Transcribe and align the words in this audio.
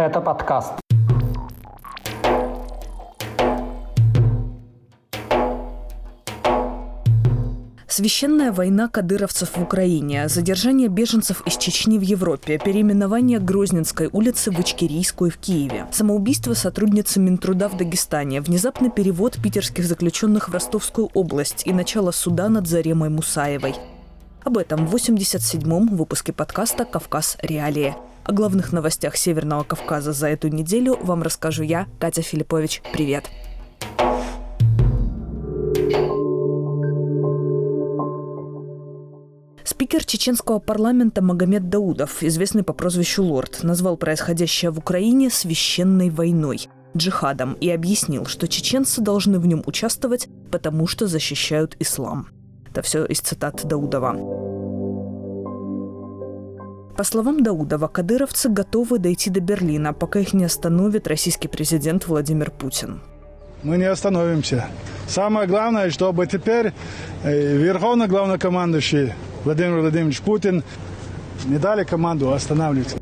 Это 0.00 0.22
подкаст. 0.22 0.72
Священная 7.86 8.50
война 8.50 8.88
кадыровцев 8.88 9.58
в 9.58 9.62
Украине, 9.62 10.30
задержание 10.30 10.88
беженцев 10.88 11.46
из 11.46 11.58
Чечни 11.58 11.98
в 11.98 12.00
Европе, 12.00 12.58
переименование 12.58 13.40
Грозненской 13.40 14.08
улицы 14.10 14.50
в 14.50 14.58
Ичкерийскую 14.58 15.30
в 15.30 15.36
Киеве, 15.36 15.86
самоубийство 15.92 16.54
сотрудницы 16.54 17.20
Минтруда 17.20 17.68
в 17.68 17.76
Дагестане, 17.76 18.40
внезапный 18.40 18.88
перевод 18.88 19.36
питерских 19.42 19.84
заключенных 19.84 20.48
в 20.48 20.54
Ростовскую 20.54 21.10
область 21.12 21.66
и 21.66 21.74
начало 21.74 22.10
суда 22.12 22.48
над 22.48 22.66
Заремой 22.66 23.10
Мусаевой. 23.10 23.74
Об 24.44 24.56
этом 24.56 24.86
в 24.86 24.94
87-м 24.94 25.94
выпуске 25.94 26.32
подкаста 26.32 26.86
«Кавказ. 26.86 27.36
Реалии». 27.42 27.94
О 28.24 28.32
главных 28.32 28.72
новостях 28.72 29.16
Северного 29.16 29.64
Кавказа 29.64 30.12
за 30.12 30.28
эту 30.28 30.48
неделю 30.48 30.98
вам 31.02 31.22
расскажу 31.22 31.62
я, 31.62 31.86
Катя 31.98 32.22
Филиппович. 32.22 32.82
Привет! 32.92 33.30
Спикер 39.64 40.04
чеченского 40.04 40.58
парламента 40.58 41.22
Магомед 41.22 41.68
Даудов, 41.68 42.22
известный 42.22 42.62
по 42.62 42.72
прозвищу 42.72 43.24
Лорд, 43.24 43.62
назвал 43.62 43.96
происходящее 43.96 44.70
в 44.70 44.78
Украине 44.78 45.30
священной 45.30 46.10
войной– 46.10 46.68
джихадом 46.96 47.54
и 47.54 47.70
объяснил, 47.70 48.26
что 48.26 48.48
чеченцы 48.48 49.00
должны 49.00 49.38
в 49.38 49.46
нем 49.46 49.62
участвовать, 49.66 50.28
потому 50.50 50.86
что 50.86 51.06
защищают 51.06 51.76
ислам. 51.78 52.28
Это 52.68 52.82
все 52.82 53.04
из 53.04 53.20
цитат 53.20 53.64
Даудова. 53.64 54.49
По 56.96 57.04
словам 57.04 57.42
Даудова, 57.42 57.88
кадыровцы 57.88 58.48
готовы 58.48 58.98
дойти 58.98 59.30
до 59.30 59.40
Берлина, 59.40 59.92
пока 59.92 60.20
их 60.20 60.34
не 60.34 60.44
остановит 60.44 61.08
российский 61.08 61.48
президент 61.48 62.06
Владимир 62.06 62.50
Путин. 62.50 63.00
Мы 63.62 63.78
не 63.78 63.84
остановимся. 63.84 64.66
Самое 65.06 65.46
главное, 65.46 65.90
чтобы 65.90 66.26
теперь 66.26 66.72
э, 67.24 67.56
верховный 67.56 68.06
главнокомандующий 68.06 69.12
Владимир 69.44 69.80
Владимирович 69.80 70.20
Путин 70.20 70.62
не 71.46 71.58
дали 71.58 71.84
команду 71.84 72.32
останавливаться. 72.32 72.96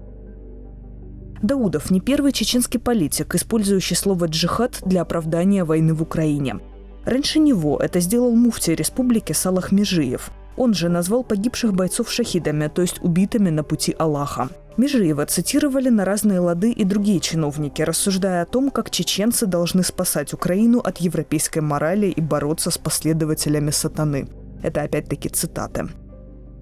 Даудов 1.43 1.91
не 1.91 2.01
первый 2.01 2.33
чеченский 2.33 2.81
политик, 2.81 3.35
использующий 3.35 3.95
слово 3.95 4.27
«джихад» 4.27 4.81
для 4.85 5.03
оправдания 5.03 5.65
войны 5.65 5.95
в 5.95 6.03
Украине. 6.03 6.59
Раньше 7.05 7.39
него 7.39 7.79
это 7.79 8.01
сделал 8.01 8.35
муфтий 8.35 8.75
республики 8.75 9.33
Салах 9.33 9.71
Межиев. 9.71 10.31
Он 10.59 10.75
же 10.75 10.89
назвал 10.89 11.23
погибших 11.23 11.73
бойцов 11.73 12.11
шахидами, 12.11 12.67
то 12.67 12.83
есть 12.83 13.01
убитыми 13.01 13.49
на 13.49 13.63
пути 13.63 13.95
Аллаха. 13.97 14.49
Межиева 14.77 15.25
цитировали 15.25 15.89
на 15.89 16.05
разные 16.05 16.41
лады 16.41 16.73
и 16.73 16.85
другие 16.85 17.21
чиновники, 17.21 17.83
рассуждая 17.83 18.43
о 18.43 18.47
том, 18.47 18.71
как 18.71 18.91
чеченцы 18.91 19.47
должны 19.47 19.85
спасать 19.85 20.35
Украину 20.35 20.81
от 20.81 20.99
европейской 20.99 21.61
морали 21.61 22.07
и 22.07 22.21
бороться 22.21 22.73
с 22.73 22.79
последователями 22.79 23.71
сатаны. 23.71 24.29
Это 24.63 24.83
опять-таки 24.83 25.29
цитаты. 25.29 25.89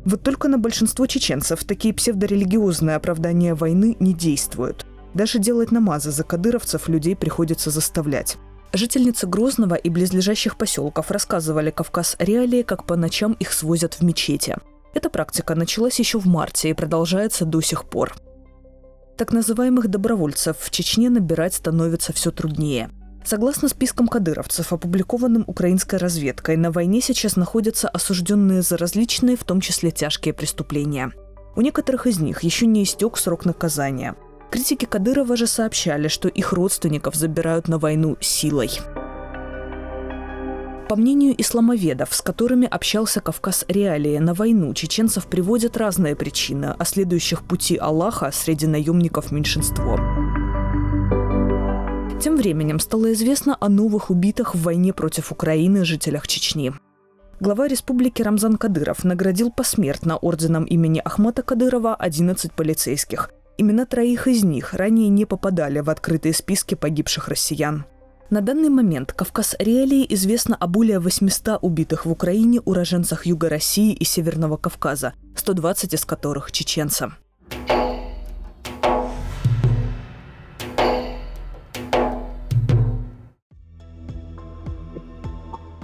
Вот 0.05 0.23
только 0.23 0.49
на 0.49 0.59
большинство 0.59 1.07
чеченцев 1.07 1.65
такие 1.65 1.95
псевдорелигиозные 1.95 2.97
оправдания 2.97 3.55
войны 3.55 3.97
не 3.99 4.13
действуют. 4.13 4.87
Даже 5.15 5.39
делать 5.39 5.73
намазы 5.73 6.11
за 6.11 6.23
кадыровцев 6.23 6.89
людей 6.89 7.17
приходится 7.17 7.71
заставлять. 7.71 8.37
Жительницы 8.73 9.27
Грозного 9.27 9.75
и 9.75 9.89
близлежащих 9.89 10.59
поселков 10.59 11.11
рассказывали 11.11 11.71
Кавказ 11.71 12.17
реалии, 12.19 12.63
как 12.63 12.85
по 12.85 12.97
ночам 12.97 13.37
их 13.39 13.53
свозят 13.53 13.95
в 13.95 14.03
мечети. 14.03 14.57
Эта 14.95 15.11
практика 15.11 15.55
началась 15.55 15.99
еще 15.99 16.19
в 16.19 16.27
марте 16.27 16.71
и 16.71 16.75
продолжается 16.75 17.45
до 17.45 17.61
сих 17.61 17.85
пор. 17.85 18.15
Так 19.17 19.33
называемых 19.33 19.89
добровольцев 19.89 20.57
в 20.59 20.71
Чечне 20.71 21.09
набирать 21.09 21.55
становится 21.55 22.13
все 22.13 22.31
труднее. 22.31 22.91
Согласно 23.25 23.69
спискам 23.69 24.09
кадыровцев, 24.09 24.73
опубликованным 24.73 25.45
украинской 25.47 25.97
разведкой, 25.97 26.57
на 26.57 26.71
войне 26.71 27.01
сейчас 27.01 27.37
находятся 27.37 27.89
осужденные 27.89 28.63
за 28.63 28.77
различные, 28.77 29.37
в 29.37 29.45
том 29.45 29.61
числе 29.61 29.91
тяжкие 29.91 30.33
преступления. 30.33 31.13
У 31.57 31.61
некоторых 31.61 32.07
из 32.07 32.21
них 32.21 32.43
еще 32.43 32.67
не 32.67 32.83
истек 32.83 33.17
срок 33.17 33.45
наказания– 33.45 34.15
Критики 34.51 34.85
Кадырова 34.85 35.37
же 35.37 35.47
сообщали, 35.47 36.09
что 36.09 36.29
их 36.29 36.53
родственников 36.53 37.15
забирают 37.15 37.69
на 37.69 37.79
войну 37.79 38.17
силой. 38.21 38.71
По 40.89 40.95
мнению 40.95 41.35
исламоведов, 41.37 42.15
с 42.15 42.23
которыми 42.23 42.69
общался 42.69 43.21
Кавказ 43.21 43.65
Реалии, 43.67 44.19
на 44.19 44.35
войну 44.35 44.73
чеченцев 44.73 45.27
приводят 45.27 45.77
разные 45.77 46.15
причины, 46.15 46.77
а 46.79 46.85
следующих 46.85 47.43
пути 47.43 47.77
Аллаха 47.77 48.31
среди 48.33 48.69
наемников 48.69 49.33
меньшинство. 49.33 49.97
Тем 52.21 52.37
временем 52.37 52.79
стало 52.79 53.13
известно 53.13 53.57
о 53.61 53.69
новых 53.69 54.11
убитых 54.11 54.55
в 54.55 54.63
войне 54.63 54.93
против 54.93 55.33
Украины 55.33 55.85
жителях 55.85 56.29
Чечни. 56.29 56.73
Глава 57.41 57.67
республики 57.67 58.23
Рамзан 58.23 58.57
Кадыров 58.57 59.05
наградил 59.05 59.51
посмертно 59.51 60.17
орденом 60.17 60.65
имени 60.65 61.03
Ахмата 61.05 61.43
Кадырова 61.43 61.95
11 61.97 62.53
полицейских, 62.53 63.31
Имена 63.59 63.87
троих 63.87 64.29
из 64.29 64.45
них 64.45 64.75
ранее 64.75 65.09
не 65.09 65.25
попадали 65.25 65.81
в 65.81 65.89
открытые 65.89 66.35
списки 66.35 66.75
погибших 66.75 67.29
россиян. 67.29 67.87
На 68.29 68.43
данный 68.43 68.69
момент 68.69 69.15
Кавказ 69.15 69.57
Реалии 69.59 70.05
известно 70.11 70.57
о 70.57 70.67
более 70.67 70.99
800 70.99 71.61
убитых 71.63 72.05
в 72.05 72.11
Украине 72.11 72.61
уроженцах 72.61 73.25
Юга 73.25 73.49
России 73.49 73.95
и 73.95 74.05
Северного 74.05 74.59
Кавказа, 74.59 75.15
120 75.37 75.95
из 75.95 76.05
которых– 76.05 76.51
чеченцы. 76.53 77.13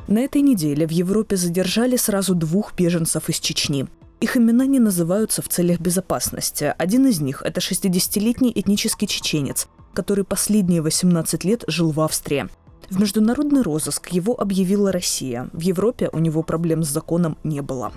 На 0.09 0.19
этой 0.19 0.43
неделе 0.43 0.87
в 0.87 0.91
Европе 0.91 1.37
задержали 1.37 1.97
сразу 1.97 2.35
двух 2.35 2.75
беженцев 2.75 3.31
из 3.31 3.41
Чечни. 3.41 3.87
Их 4.23 4.37
имена 4.37 4.67
не 4.67 4.79
называются 4.79 5.43
в 5.43 5.49
целях 5.49 5.81
безопасности. 5.81 6.73
Один 6.79 7.09
из 7.09 7.21
них– 7.21 7.43
это 7.45 7.59
60-летний 7.59 8.53
этнический 8.55 9.09
чеченец, 9.09 9.67
который 9.95 10.23
последние 10.23 10.81
18 10.81 11.43
лет 11.43 11.65
жил 11.67 11.91
в 11.91 12.01
Австрии. 12.01 12.47
В 12.89 13.01
международный 13.01 13.63
розыск 13.63 14.11
его 14.11 14.41
объявила 14.41 14.93
Россия. 14.93 15.51
В 15.53 15.59
Европе 15.59 16.09
у 16.13 16.21
него 16.21 16.45
проблем 16.45 16.85
с 16.85 16.89
законом 16.89 17.37
не 17.43 17.63
было. 17.63 17.93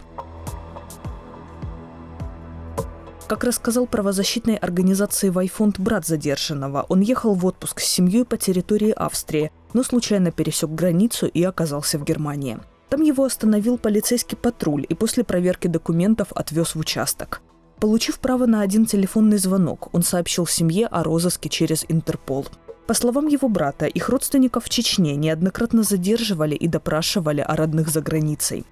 Как 3.27 3.43
рассказал 3.43 3.85
правозащитной 3.85 4.55
организации 4.55 5.29
«Вайфонд» 5.29 5.79
брат 5.79 6.07
задержанного, 6.07 6.87
он 6.89 7.01
ехал 7.01 7.35
в 7.35 7.45
отпуск 7.45 7.81
с 7.81 7.85
семьей 7.85 8.25
по 8.25 8.37
территории 8.37 8.89
Австрии, 8.89 9.51
но 9.73 9.83
случайно 9.83 10.31
пересек 10.31 10.71
границу 10.71 11.27
и 11.27 11.43
оказался 11.43 11.99
в 11.99 12.03
Германии– 12.03 12.57
там 12.89 13.01
его 13.01 13.23
остановил 13.23 13.77
полицейский 13.77 14.37
патруль 14.37 14.85
и 14.87 14.93
после 14.93 15.23
проверки 15.23 15.67
документов 15.67 16.29
отвез 16.33 16.75
в 16.75 16.79
участок. 16.79 17.41
Получив 17.79 18.19
право 18.19 18.45
на 18.45 18.61
один 18.61 18.85
телефонный 18.85 19.37
звонок, 19.37 19.89
он 19.93 20.03
сообщил 20.03 20.47
семье 20.47 20.87
о 20.87 21.03
розыске 21.03 21.49
через 21.49 21.85
Интерпол. 21.89 22.45
По 22.87 22.93
словам 22.93 23.27
его 23.27 23.49
брата, 23.49 23.85
их 23.85 24.09
родственников 24.09 24.65
в 24.65 24.69
Чечне 24.69 25.15
неоднократно 25.15 25.83
задерживали 25.83 26.55
и 26.55 26.67
допрашивали 26.67 27.41
о 27.41 27.55
родных 27.55 27.89
за 27.89 28.01
границей. 28.01 28.65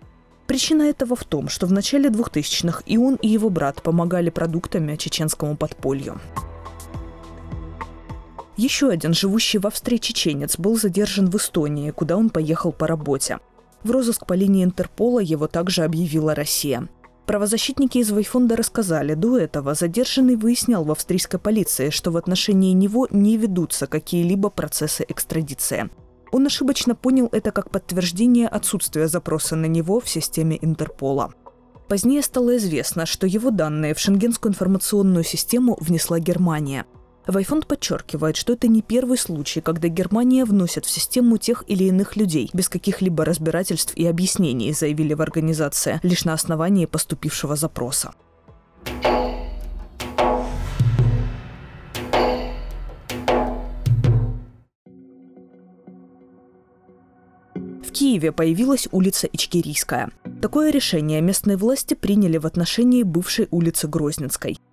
Причина 0.48 0.84
этого 0.84 1.16
в 1.16 1.24
том, 1.24 1.50
что 1.50 1.68
в 1.68 1.72
начале 1.72 2.10
2000-х 2.10 2.84
и 2.86 2.98
он, 2.98 3.16
и 3.16 3.28
его 3.28 3.50
брат 3.50 3.82
помогали 3.82 4.30
продуктами 4.30 4.96
чеченскому 4.96 5.58
подполью. 5.58 6.20
Еще 8.56 8.90
один 8.90 9.14
живущий 9.14 9.58
в 9.58 9.66
Австрии 9.66 9.98
чеченец 9.98 10.60
был 10.60 10.78
задержан 10.78 11.30
в 11.30 11.36
Эстонии, 11.38 11.90
куда 11.90 12.18
он 12.18 12.30
поехал 12.30 12.72
по 12.72 12.86
работе. 12.86 13.40
В 13.84 13.92
розыск 13.92 14.26
по 14.26 14.34
линии 14.34 14.64
Интерпола 14.64 15.20
его 15.20 15.48
также 15.48 15.84
объявила 15.84 16.34
Россия. 16.34 16.88
Правозащитники 17.26 17.98
из 17.98 18.12
Вайфонда 18.12 18.56
рассказали, 18.56 19.14
до 19.14 19.38
этого 19.38 19.74
задержанный 19.74 20.36
выяснял 20.36 20.84
в 20.84 20.92
австрийской 20.92 21.40
полиции, 21.40 21.90
что 21.90 22.12
в 22.12 22.18
отношении 22.18 22.74
него 22.74 23.08
не 23.12 23.38
ведутся 23.38 23.88
какие-либо 23.88 24.50
процессы 24.50 25.06
экстрадиции. 25.08 25.90
Он 26.32 26.46
ошибочно 26.48 26.96
понял 26.96 27.30
это 27.32 27.52
как 27.52 27.70
подтверждение 27.70 28.48
отсутствия 28.48 29.08
запроса 29.08 29.56
на 29.56 29.66
него 29.66 30.00
в 30.00 30.10
системе 30.10 30.58
Интерпола. 30.62 31.34
Позднее 31.88 32.24
стало 32.24 32.58
известно, 32.58 33.06
что 33.06 33.28
его 33.28 33.52
данные 33.52 33.94
в 33.94 34.00
шенгенскую 34.00 34.52
информационную 34.52 35.24
систему 35.24 35.78
внесла 35.80 36.20
Германия– 36.20 36.86
Вайфонд 37.26 37.68
подчеркивает, 37.68 38.36
что 38.36 38.54
это 38.54 38.68
не 38.68 38.82
первый 38.82 39.18
случай, 39.18 39.62
когда 39.62 39.88
Германия 39.88 40.44
вносит 40.44 40.86
в 40.86 40.90
систему 40.90 41.38
тех 41.38 41.64
или 41.68 41.86
иных 41.86 42.18
людей 42.18 42.50
без 42.54 42.68
каких-либо 42.68 43.24
разбирательств 43.24 43.96
и 43.96 44.06
объяснений, 44.06 44.74
заявили 44.74 45.14
в 45.14 45.22
организации, 45.22 46.00
лишь 46.04 46.26
на 46.26 46.34
основании 46.34 46.86
поступившего 46.86 47.56
запроса. 47.56 48.14
В 57.82 57.96
Киеве 57.96 58.32
появилась 58.34 58.90
улица 58.92 59.28
Ичкерийская. 59.32 60.12
Такое 60.42 60.72
решение 60.72 61.22
местные 61.22 61.56
власти 61.56 61.94
приняли 61.94 62.38
в 62.38 62.46
отношении 62.46 63.04
бывшей 63.04 63.48
улицы 63.50 63.88
Грозненской– 63.88 64.58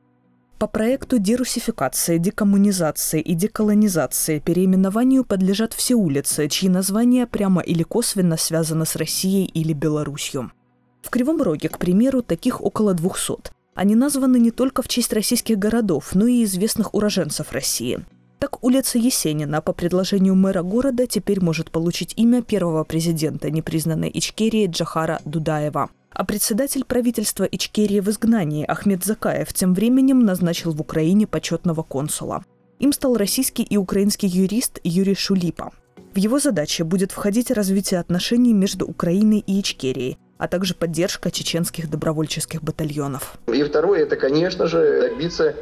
По 0.60 0.66
проекту 0.66 1.18
дерусификации, 1.18 2.18
декоммунизации 2.18 3.22
и 3.22 3.32
деколонизации 3.32 4.40
переименованию 4.40 5.24
подлежат 5.24 5.72
все 5.72 5.94
улицы, 5.94 6.48
чьи 6.48 6.68
названия 6.68 7.26
прямо 7.26 7.62
или 7.62 7.82
косвенно 7.82 8.36
связаны 8.36 8.84
с 8.84 8.94
Россией 8.94 9.46
или 9.46 9.72
Беларусью. 9.72 10.52
В 11.00 11.08
Кривом 11.08 11.40
Роге, 11.40 11.70
к 11.70 11.78
примеру, 11.78 12.20
таких 12.20 12.60
около 12.60 12.92
200. 12.92 13.52
Они 13.74 13.94
названы 13.94 14.38
не 14.38 14.50
только 14.50 14.82
в 14.82 14.88
честь 14.88 15.14
российских 15.14 15.58
городов, 15.58 16.10
но 16.12 16.26
и 16.26 16.44
известных 16.44 16.92
уроженцев 16.92 17.52
России. 17.52 18.04
Так 18.38 18.62
улица 18.62 18.98
Есенина 18.98 19.62
по 19.62 19.72
предложению 19.72 20.34
мэра 20.34 20.62
города 20.62 21.06
теперь 21.06 21.42
может 21.42 21.70
получить 21.70 22.12
имя 22.16 22.42
первого 22.42 22.84
президента 22.84 23.50
непризнанной 23.50 24.10
Ичкерии 24.12 24.66
Джахара 24.66 25.22
Дудаева– 25.24 25.88
а 26.12 26.24
председатель 26.24 26.84
правительства 26.84 27.44
Ичкерии 27.44 28.00
в 28.00 28.08
изгнании 28.08 28.64
Ахмед 28.66 29.04
Закаев 29.04 29.52
тем 29.52 29.74
временем 29.74 30.24
назначил 30.24 30.72
в 30.72 30.80
Украине 30.80 31.26
почетного 31.26 31.82
консула. 31.82 32.44
Им 32.78 32.92
стал 32.92 33.16
российский 33.16 33.62
и 33.62 33.76
украинский 33.76 34.28
юрист 34.28 34.80
Юрий 34.84 35.14
Шулипа. 35.14 35.72
В 36.14 36.18
его 36.18 36.38
задачи 36.38 36.82
будет 36.82 37.12
входить 37.12 37.50
развитие 37.50 38.00
отношений 38.00 38.52
между 38.52 38.86
Украиной 38.86 39.44
и 39.46 39.60
Ичкерией, 39.60 40.18
а 40.38 40.48
также 40.48 40.74
поддержка 40.74 41.30
чеченских 41.30 41.88
добровольческих 41.88 42.62
батальонов. 42.62 43.38
И 43.46 43.62
второе, 43.62 44.02
это, 44.02 44.16
конечно 44.16 44.66
же, 44.66 45.10
добиться 45.10 45.54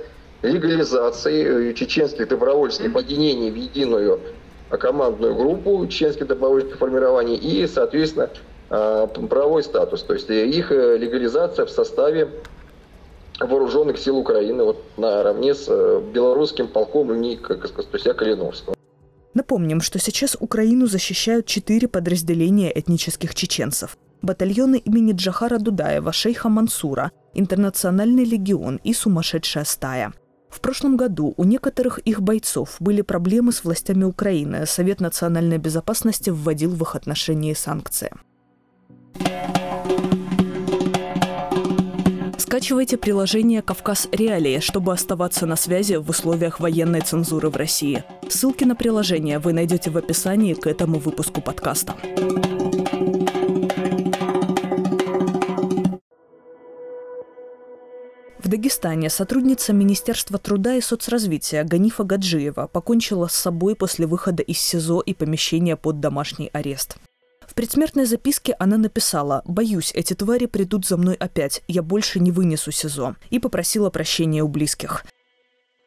легализации 0.43 1.73
чеченских 1.75 2.29
добровольческих 2.29 2.95
объединений 2.95 3.51
в 3.51 3.57
единую 3.57 4.21
командную 4.71 5.35
группу 5.35 5.87
чеченских 5.87 6.27
добровольческих 6.27 6.79
формирований 6.79 7.37
и, 7.37 7.67
соответственно, 7.67 8.31
правовой 8.69 9.63
статус, 9.63 10.03
то 10.03 10.15
есть 10.15 10.29
их 10.31 10.73
э, 10.73 10.99
легализация 10.99 11.65
в 11.67 11.71
составе 11.71 12.29
вооруженных 13.41 13.99
сил 13.99 14.19
Украины 14.19 14.65
вот 14.65 14.83
наравне 14.97 15.55
с 15.55 15.67
э, 15.69 16.03
белорусским 16.13 16.69
полком 16.69 17.13
имени 17.13 17.37
Костуся 17.37 18.15
Калиновского. 18.15 18.75
Напомним, 19.35 19.81
что 19.81 19.99
сейчас 19.99 20.37
Украину 20.41 20.87
защищают 20.87 21.47
четыре 21.47 21.87
подразделения 21.87 22.77
этнических 22.77 23.35
чеченцев. 23.35 23.97
Батальоны 24.21 24.77
имени 24.77 25.13
Джахара 25.13 25.59
Дудаева, 25.59 26.13
шейха 26.13 26.49
Мансура, 26.49 27.13
Интернациональный 27.35 28.25
легион 28.25 28.81
и 28.83 28.93
Сумасшедшая 28.93 29.65
стая. 29.65 30.13
В 30.51 30.61
прошлом 30.61 30.97
году 30.97 31.35
у 31.37 31.45
некоторых 31.45 31.99
их 32.01 32.21
бойцов 32.21 32.77
были 32.81 33.03
проблемы 33.03 33.53
с 33.53 33.63
властями 33.63 34.05
Украины. 34.05 34.67
Совет 34.67 35.01
национальной 35.01 35.59
безопасности 35.59 36.31
вводил 36.31 36.71
в 36.71 36.83
их 36.83 36.97
отношении 36.97 37.55
санкции. 37.55 38.11
Скачивайте 42.59 42.97
приложение 42.97 43.63
«Кавказ 43.63 44.09
Реалии», 44.11 44.59
чтобы 44.61 44.93
оставаться 44.93 45.47
на 45.47 45.55
связи 45.55 45.95
в 45.95 46.11
условиях 46.11 46.61
военной 46.61 47.03
цензуры 47.03 47.51
в 47.51 47.57
России. 47.57 48.03
Ссылки 48.29 48.65
на 48.65 48.75
приложение 48.75 49.39
вы 49.39 49.53
найдете 49.53 49.91
в 49.91 49.97
описании 49.97 50.55
к 50.55 50.67
этому 50.67 50.99
выпуску 50.99 51.41
подкаста. 51.41 51.95
В 58.39 58.49
Дагестане 58.49 59.11
сотрудница 59.11 59.73
Министерства 59.73 60.39
труда 60.39 60.75
и 60.75 60.81
соцразвития 60.81 61.65
Ганифа 61.65 62.03
Гаджиева 62.03 62.67
покончила 62.67 63.29
с 63.29 63.35
собой 63.35 63.77
после 63.77 64.07
выхода 64.07 64.43
из 64.43 64.59
СИЗО 64.59 65.01
и 65.01 65.15
помещения 65.15 65.77
под 65.77 66.01
домашний 66.01 66.51
арест 66.53 66.99
предсмертной 67.59 68.07
записке 68.07 68.55
она 68.61 68.79
написала 68.79 69.43
«Боюсь, 69.45 69.91
эти 69.93 70.15
твари 70.15 70.47
придут 70.47 70.87
за 70.87 70.97
мной 70.97 71.17
опять, 71.17 71.65
я 71.67 71.83
больше 71.83 72.21
не 72.21 72.31
вынесу 72.31 72.71
СИЗО» 72.71 73.17
и 73.31 73.41
попросила 73.41 73.91
прощения 73.91 74.45
у 74.45 74.49
близких. 74.49 75.05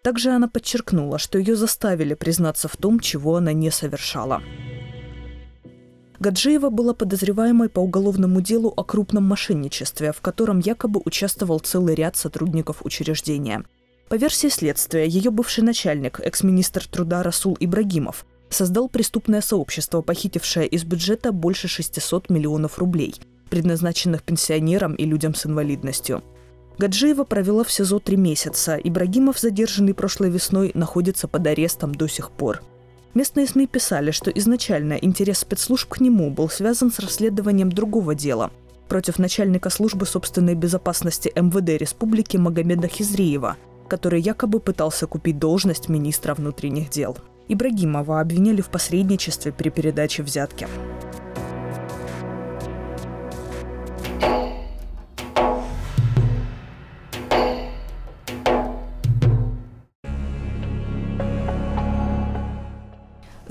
Также 0.03 0.31
она 0.31 0.49
подчеркнула, 0.49 1.17
что 1.17 1.39
ее 1.39 1.55
заставили 1.55 2.13
признаться 2.13 2.67
в 2.67 2.75
том, 2.75 2.99
чего 2.99 3.37
она 3.37 3.53
не 3.53 3.71
совершала. 3.71 4.41
Гаджиева 6.19 6.71
была 6.71 6.93
подозреваемой 6.93 7.69
по 7.69 7.79
уголовному 7.79 8.41
делу 8.41 8.73
о 8.75 8.83
крупном 8.83 9.23
мошенничестве, 9.23 10.11
в 10.11 10.19
котором 10.19 10.59
якобы 10.59 11.01
участвовал 11.05 11.59
целый 11.59 11.95
ряд 11.95 12.17
сотрудников 12.17 12.85
учреждения. 12.85 13.63
По 14.09 14.15
версии 14.15 14.49
следствия, 14.49 15.07
ее 15.07 15.31
бывший 15.31 15.63
начальник, 15.63 16.19
экс-министр 16.19 16.85
труда 16.85 17.23
Расул 17.23 17.55
Ибрагимов, 17.61 18.25
создал 18.53 18.89
преступное 18.89 19.41
сообщество, 19.41 20.01
похитившее 20.01 20.67
из 20.67 20.83
бюджета 20.83 21.31
больше 21.31 21.67
600 21.67 22.29
миллионов 22.29 22.79
рублей, 22.79 23.15
предназначенных 23.49 24.23
пенсионерам 24.23 24.95
и 24.95 25.05
людям 25.05 25.35
с 25.35 25.45
инвалидностью. 25.45 26.23
Гаджиева 26.77 27.25
провела 27.25 27.63
в 27.63 27.71
СИЗО 27.71 27.99
три 27.99 28.17
месяца. 28.17 28.75
Ибрагимов, 28.75 29.39
задержанный 29.39 29.93
прошлой 29.93 30.29
весной, 30.29 30.71
находится 30.73 31.27
под 31.27 31.45
арестом 31.47 31.93
до 31.93 32.07
сих 32.07 32.31
пор. 32.31 32.61
Местные 33.13 33.45
СМИ 33.45 33.67
писали, 33.67 34.11
что 34.11 34.31
изначально 34.31 34.93
интерес 34.93 35.39
спецслужб 35.39 35.89
к 35.89 35.99
нему 35.99 36.31
был 36.31 36.49
связан 36.49 36.91
с 36.91 36.99
расследованием 36.99 37.71
другого 37.71 38.15
дела 38.15 38.51
против 38.87 39.19
начальника 39.19 39.69
службы 39.69 40.05
собственной 40.05 40.53
безопасности 40.53 41.31
МВД 41.33 41.81
Республики 41.81 42.35
Магомеда 42.35 42.89
Хизриева, 42.89 43.55
который 43.87 44.19
якобы 44.19 44.59
пытался 44.59 45.07
купить 45.07 45.39
должность 45.39 45.87
министра 45.87 46.33
внутренних 46.33 46.89
дел. 46.89 47.17
Ибрагимова 47.47 48.19
обвиняли 48.19 48.61
в 48.61 48.69
посредничестве 48.69 49.51
при 49.51 49.69
передаче 49.69 50.23
взятки. 50.23 50.67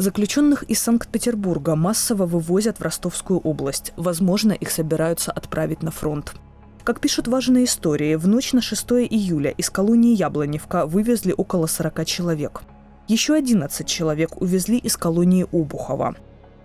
Заключенных 0.01 0.63
из 0.63 0.81
Санкт-Петербурга 0.81 1.77
массово 1.77 2.25
вывозят 2.25 2.79
в 2.79 2.83
Ростовскую 2.83 3.39
область. 3.39 3.93
Возможно, 3.99 4.53
их 4.53 4.71
собираются 4.71 5.31
отправить 5.31 5.83
на 5.83 5.91
фронт. 5.91 6.33
Как 6.85 7.01
пишут 7.01 7.29
важные 7.29 7.67
истории, 7.67 8.15
в 8.15 8.27
ночь 8.27 8.55
на 8.55 8.63
6 8.63 8.93
июля 8.93 9.51
из 9.51 9.69
колонии 9.69 10.17
Яблоневка 10.17 10.87
вывезли 10.87 11.35
около 11.37 11.67
40 11.67 12.07
человек. 12.07 12.63
Еще 13.11 13.35
11 13.35 13.89
человек 13.89 14.41
увезли 14.41 14.79
из 14.79 14.97
колонии 14.97 15.45
Обухова. 15.51 16.15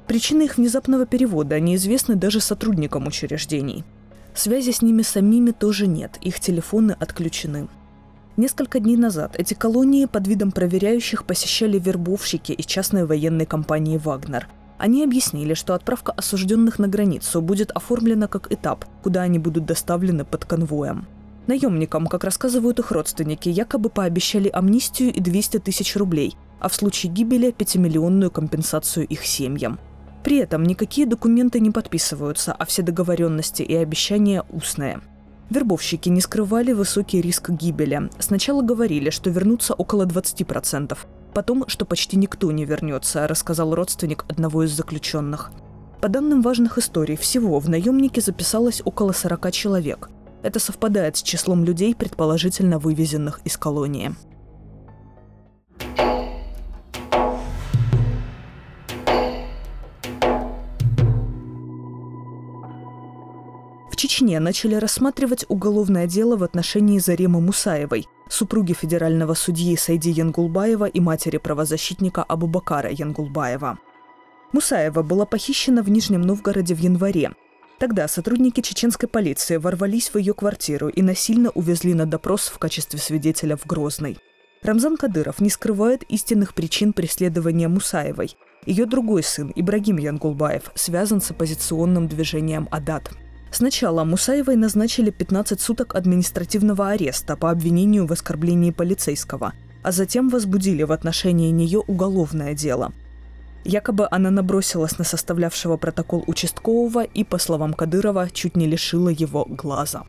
Причины 0.05 0.43
их 0.43 0.57
внезапного 0.57 1.07
перевода 1.07 1.59
неизвестны 1.59 2.13
даже 2.13 2.39
сотрудникам 2.39 3.07
учреждений. 3.07 3.83
Связи 4.35 4.69
с 4.69 4.83
ними 4.83 5.01
самими 5.01 5.49
тоже 5.49 5.87
нет, 5.87 6.19
их 6.21 6.39
телефоны 6.39 6.95
отключены. 6.99 7.67
Несколько 8.37 8.79
дней 8.79 8.95
назад 8.95 9.35
эти 9.39 9.55
колонии 9.55 10.05
под 10.05 10.27
видом 10.27 10.51
проверяющих 10.51 11.25
посещали 11.25 11.79
вербовщики 11.79 12.51
и 12.51 12.61
частной 12.61 13.07
военной 13.07 13.47
компании 13.47 13.97
«Вагнер». 13.97 14.47
Они 14.77 15.03
объяснили, 15.03 15.55
что 15.55 15.73
отправка 15.73 16.11
осужденных 16.11 16.77
на 16.77 16.87
границу 16.87 17.41
будет 17.41 17.71
оформлена 17.71 18.27
как 18.27 18.51
этап, 18.53 18.85
куда 19.01 19.23
они 19.23 19.39
будут 19.39 19.65
доставлены 19.65 20.25
под 20.25 20.45
конвоем. 20.45 21.07
Наемникам, 21.47 22.07
как 22.07 22.23
рассказывают 22.23 22.79
их 22.79 22.91
родственники, 22.91 23.49
якобы 23.49 23.89
пообещали 23.89 24.49
амнистию 24.49 25.13
и 25.13 25.19
200 25.19 25.59
тысяч 25.59 25.95
рублей, 25.95 26.35
а 26.59 26.69
в 26.69 26.75
случае 26.75 27.11
гибели– 27.11 27.53
5-миллионную 27.57 28.31
компенсацию 28.31 29.05
их 29.07 29.25
семьям. 29.25 29.79
При 30.23 30.37
этом 30.37 30.63
никакие 30.63 31.05
документы 31.05 31.59
не 31.59 31.69
подписываются, 31.69 32.51
а 32.51 32.65
все 32.65 32.81
договоренности 32.81 33.61
и 33.61 33.75
обещания 33.75 34.43
устные. 34.49 35.01
Вербовщики 35.51 36.09
не 36.09 36.21
скрывали 36.21 36.73
высокий 36.73 37.21
риск 37.21 37.51
гибели. 37.51 38.09
Сначала 38.17 38.63
говорили, 38.63 39.11
что 39.11 39.29
вернутся 39.29 39.75
около 39.75 40.07
20%, 40.07 40.97
потом, 41.35 41.65
что 41.67 41.85
почти 41.85 42.17
никто 42.17 42.51
не 42.51 42.65
вернется, 42.65 43.27
рассказал 43.27 43.75
родственник 43.75 44.25
одного 44.27 44.63
из 44.63 44.71
заключенных. 44.71 45.51
По 46.01 46.09
данным 46.09 46.41
важных 46.41 46.79
историй, 46.79 47.15
всего 47.15 47.59
в 47.59 47.69
наемнике 47.69 48.21
записалось 48.21 48.81
около 48.83 49.11
40 49.11 49.51
человек. 49.51 50.09
Это 50.45 50.59
совпадает 50.59 51.17
с 51.17 51.23
числом 51.23 51.63
людей, 51.63 51.95
предположительно 51.95 52.77
вывезенных 52.77 53.39
из 53.45 53.57
колонии. 53.57 54.13
В 63.89 63.95
Чечне 63.95 64.39
начали 64.39 64.75
рассматривать 64.75 65.45
уголовное 65.49 66.05
дело 66.05 66.37
в 66.37 66.43
отношении 66.43 66.99
Заремы 66.99 67.41
Мусаевой, 67.41 68.05
супруги 68.29 68.73
федерального 68.73 69.33
судьи 69.33 69.75
Сайди 69.75 70.11
Янгулбаева 70.11 70.85
и 70.85 70.99
матери 70.99 71.37
правозащитника 71.37 72.21
Абубакара 72.21 72.91
Янгулбаева. 72.91 73.79
Мусаева 74.53 75.01
была 75.01 75.25
похищена 75.25 75.81
в 75.81 75.89
Нижнем 75.89 76.21
Новгороде 76.21 76.75
в 76.75 76.79
январе. 76.79 77.31
Тогда 77.77 78.07
сотрудники 78.07 78.61
чеченской 78.61 79.09
полиции 79.09 79.57
ворвались 79.57 80.09
в 80.09 80.17
ее 80.17 80.33
квартиру 80.33 80.87
и 80.87 81.01
насильно 81.01 81.49
увезли 81.49 81.93
на 81.93 82.05
допрос 82.05 82.47
в 82.47 82.57
качестве 82.57 82.99
свидетеля 82.99 83.57
в 83.57 83.65
Грозный. 83.65 84.17
Рамзан 84.63 84.97
Кадыров 84.97 85.41
не 85.41 85.49
скрывает 85.49 86.03
истинных 86.03 86.53
причин 86.53 86.93
преследования 86.93 87.67
Мусаевой. 87.67 88.37
Ее 88.65 88.85
другой 88.85 89.23
сын, 89.23 89.51
Ибрагим 89.55 89.97
Янгулбаев, 89.97 90.71
связан 90.73 91.21
с 91.21 91.29
оппозиционным 91.31 92.07
движением 92.07 92.67
«Адат». 92.71 93.11
Сначала 93.51 94.03
Мусаевой 94.03 94.55
назначили 94.55 95.11
15 95.11 95.61
суток 95.61 95.95
административного 95.95 96.89
ареста 96.89 97.37
по 97.37 97.51
обвинению 97.51 98.07
в 98.07 98.11
оскорблении 98.11 98.71
полицейского, 98.71 99.53
а 99.83 99.91
затем 99.91 100.29
возбудили 100.29 100.83
в 100.83 100.91
отношении 100.91 101.51
нее 101.51 101.79
уголовное 101.79 102.53
дело. 102.53 102.91
Якобы 103.65 104.07
она 104.11 104.29
набросилась 104.29 104.99
на 104.99 105.03
составлявшего 105.03 105.77
протокол 105.77 106.23
участкового 106.27 107.03
и, 107.03 107.23
по 107.23 107.39
словам 107.39 107.73
Кадырова, 107.73 108.29
чуть 108.29 108.55
не 108.55 108.67
лишила 108.67 109.09
его 109.09 109.43
глаза. 109.45 110.03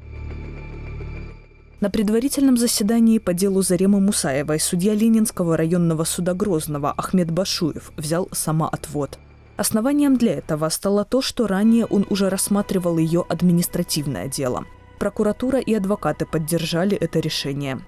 На 1.81 1.89
предварительном 1.89 2.59
заседании 2.59 3.19
по 3.19 3.33
делу 3.33 3.63
Заремы 3.63 4.01
Мусаевой 4.01 4.61
судья 4.61 4.95
Ленинского 4.95 5.57
районного 5.57 6.05
суда 6.05 6.35
Грозного 6.35 6.93
Ахмед 6.93 7.31
Башуев 7.31 7.93
взял 7.97 8.29
самоотвод. 8.31 9.19
Основанием 9.57 10.19
для 10.19 10.35
этого 10.35 10.69
стало 10.69 11.07
то, 11.07 11.23
что 11.23 11.47
ранее 11.47 11.87
он 11.87 12.07
уже 12.11 12.29
рассматривал 12.29 12.99
ее 12.99 13.25
административное 13.27 14.29
дело. 14.29 14.67
Прокуратура 14.99 15.59
и 15.61 15.73
адвокаты 15.73 16.27
поддержали 16.27 16.97
это 16.97 17.21
решение. 17.21 17.81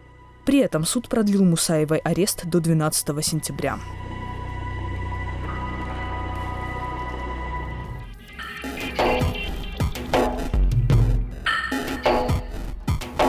При 0.46 0.60
этом 0.60 0.84
суд 0.84 1.10
продлил 1.10 1.44
Мусаевой 1.44 1.98
арест 1.98 2.46
до 2.46 2.60
12 2.60 3.24
сентября. 3.24 3.78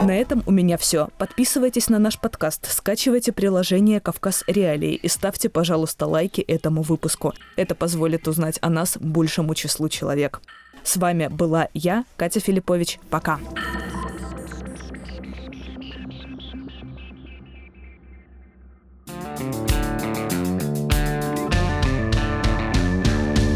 На 0.02 0.16
этом 0.16 0.44
у 0.46 0.52
меня 0.52 0.78
все. 0.78 1.10
Подписывайтесь 1.18 1.90
на 1.90 2.00
наш 2.00 2.18
подкаст, 2.18 2.72
скачивайте 2.72 3.34
приложение 3.34 4.00
«Кавказ 4.00 4.46
Реалии» 4.48 4.96
и 4.96 5.08
ставьте, 5.10 5.50
пожалуйста, 5.50 6.06
лайки 6.06 6.40
этому 6.40 6.84
выпуску. 6.84 7.34
Это 7.58 7.76
позволит 7.76 8.28
узнать 8.28 8.60
о 8.62 8.70
нас 8.70 8.98
большему 8.98 9.56
числу 9.56 9.90
человек. 9.90 10.42
С 10.84 10.96
вами 10.96 11.28
была 11.28 11.68
я, 11.74 12.06
Катя 12.16 12.40
Филиппович. 12.40 12.98
Пока. 13.10 13.40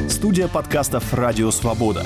Студия 0.09 0.49
подкастов 0.49 1.13
«Радио 1.13 1.51
Свобода». 1.51 2.05